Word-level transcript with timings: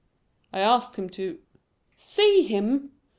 "I 0.51 0.61
asked 0.61 0.95
him 0.95 1.11
to" 1.11 1.37
"See 1.95 2.41
him? 2.41 2.89